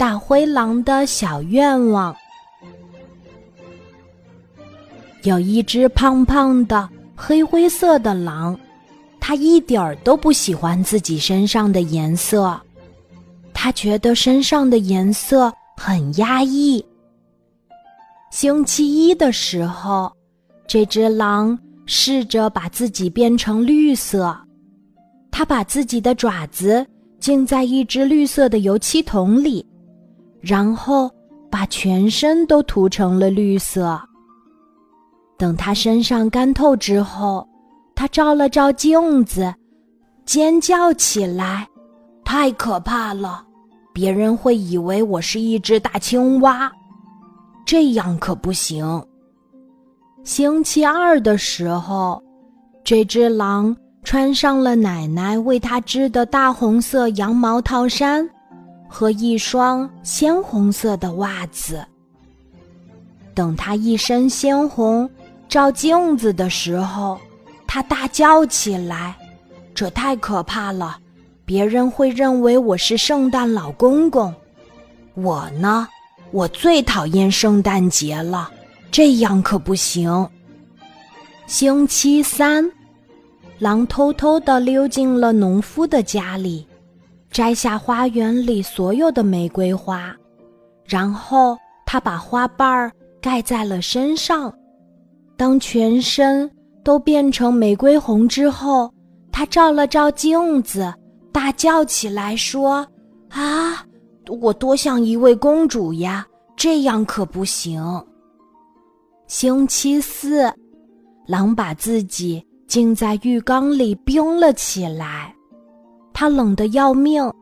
[0.00, 2.16] 大灰狼的小愿望。
[5.24, 8.58] 有一只胖胖的黑灰色的狼，
[9.20, 12.58] 它一点儿都不喜欢自己身上的颜色，
[13.52, 16.82] 它觉得身上的颜色很压抑。
[18.30, 20.10] 星期一的时候，
[20.66, 24.34] 这只狼试着把自己变成绿色，
[25.30, 26.86] 它把自己的爪子
[27.18, 29.66] 浸在一只绿色的油漆桶里。
[30.40, 31.10] 然后
[31.50, 34.00] 把全身都涂成了绿色。
[35.36, 37.48] 等他身上干透之后，
[37.94, 39.54] 他照了照镜子，
[40.24, 41.66] 尖叫起来
[42.24, 43.44] ：“太可怕了！
[43.92, 46.70] 别人会以为我是一只大青蛙，
[47.66, 49.04] 这样可不行。”
[50.22, 52.22] 星期二的时候，
[52.84, 58.28] 这只狼穿上了奶奶为它织的大红色羊毛套衫。
[58.92, 61.86] 和一双鲜红色的袜子。
[63.32, 65.08] 等他一身鲜红
[65.48, 67.18] 照镜子的时候，
[67.68, 69.16] 他大叫起来
[69.72, 70.98] ：“这太可怕了！
[71.44, 74.34] 别人会认为我是圣诞老公公。
[75.14, 75.88] 我呢，
[76.32, 78.50] 我最讨厌圣诞节了，
[78.90, 80.28] 这样可不行。”
[81.46, 82.70] 星期三，
[83.58, 86.66] 狼偷偷的溜进了农夫的家里。
[87.30, 90.14] 摘下花园里所有的玫瑰花，
[90.84, 94.52] 然后他把花瓣儿盖在了身上。
[95.36, 96.50] 当全身
[96.82, 98.92] 都变成玫瑰红之后，
[99.30, 100.92] 他照了照镜子，
[101.32, 102.86] 大叫起来说
[103.30, 103.86] ：“啊，
[104.40, 106.26] 我多像一位公主呀！
[106.56, 107.80] 这样可不行。”
[109.28, 110.52] 星期四，
[111.26, 115.32] 狼把自己浸在浴缸里冰了起来。
[116.20, 117.32] 他冷得要命，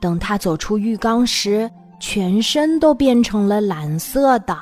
[0.00, 4.56] 等他走出浴缸时，全身都变成了蓝色的。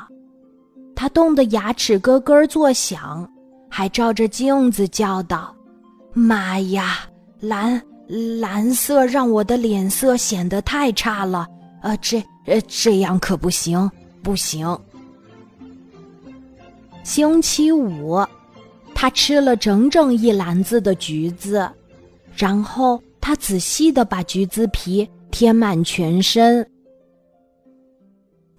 [0.96, 3.24] 他冻得牙齿咯咯作响，
[3.70, 5.54] 还照着镜子叫道
[6.12, 7.06] ：“妈呀，
[7.38, 7.80] 蓝
[8.40, 11.46] 蓝色让我的脸色显得太差了！
[11.82, 13.88] 呃，这呃这样可不行，
[14.24, 14.76] 不行。”
[17.04, 18.26] 星期五，
[18.92, 21.70] 他吃了整整一篮子的橘子，
[22.34, 23.00] 然后。
[23.22, 26.68] 他仔细的把橘子皮贴满全身。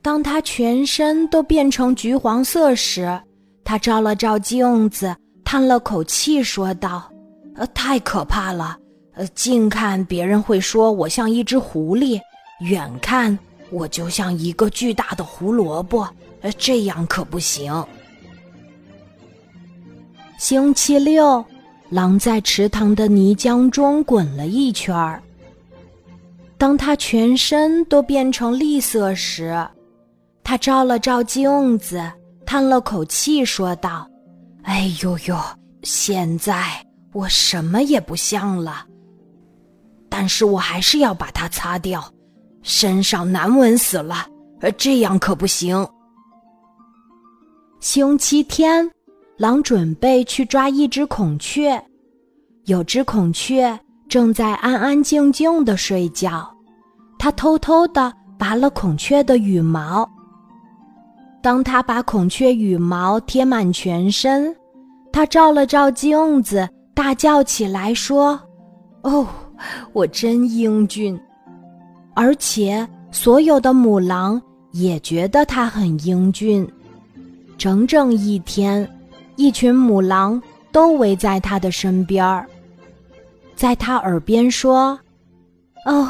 [0.01, 3.21] 当他全身都变成橘黄色时，
[3.65, 7.11] 他照了照镜子，叹了口气，说道
[7.55, 8.77] ：“呃，太可怕了！
[9.15, 12.19] 呃，近看别人会说我像一只狐狸，
[12.61, 13.37] 远看
[13.69, 16.07] 我就像一个巨大的胡萝卜。
[16.41, 17.85] 呃，这样可不行。”
[20.39, 21.43] 星期六。
[21.93, 25.21] 狼在池塘的泥浆中滚了一圈儿。
[26.57, 29.55] 当他全身都变成绿色时，
[30.43, 32.01] 他照了照镜子，
[32.47, 34.09] 叹了口气，说道
[34.65, 35.37] ：“哎呦呦，
[35.83, 36.63] 现在
[37.11, 38.87] 我什么也不像了。
[40.09, 42.03] 但是我还是要把它擦掉，
[42.63, 44.25] 身上难闻死了。
[44.61, 45.87] 呃，这样可不行。”
[47.79, 48.89] 星期天。
[49.43, 51.77] 狼准备去抓一只孔雀，
[52.63, 53.77] 有只孔雀
[54.07, 56.49] 正在安安静静的睡觉。
[57.19, 60.09] 它偷偷的拔了孔雀的羽毛。
[61.41, 64.55] 当他把孔雀羽毛贴满全身，
[65.11, 68.39] 他照了照镜子，大叫起来说
[69.03, 69.27] ：“哦，
[69.91, 71.19] 我真英俊！”
[72.15, 76.65] 而且所有的母狼也觉得他很英俊。
[77.57, 78.89] 整整一天。
[79.35, 82.47] 一群母狼都围在他的身边儿，
[83.55, 84.99] 在他耳边说
[85.85, 86.09] ：“哦，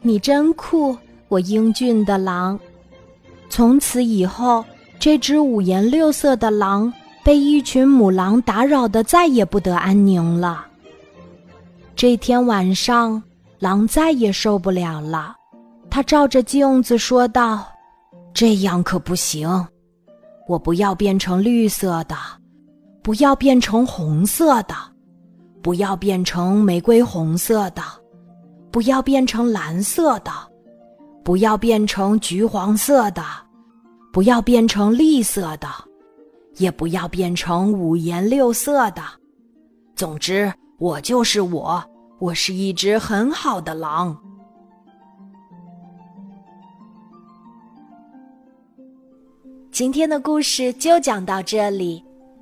[0.00, 0.96] 你真酷，
[1.28, 2.58] 我英俊的狼。”
[3.50, 4.64] 从此以后，
[4.98, 6.92] 这只五颜六色的狼
[7.24, 10.66] 被一群母狼打扰的再也不得安宁了。
[11.96, 13.22] 这天晚上，
[13.58, 15.34] 狼再也受不了了，
[15.90, 17.66] 他照着镜子说道
[18.32, 19.66] ：“这样可不行，
[20.46, 22.16] 我不要变成绿色的。”
[23.08, 24.74] 不要变成红色的，
[25.62, 27.82] 不要变成玫瑰红色的，
[28.70, 30.30] 不要变成蓝色的，
[31.24, 33.22] 不要变成橘黄色的，
[34.12, 35.66] 不要变成绿色的，
[36.58, 39.02] 也不要变成五颜六色的。
[39.96, 41.82] 总之，我就是我，
[42.18, 44.14] 我是一只很好的狼。
[49.72, 52.04] 今天的故事就讲到这里。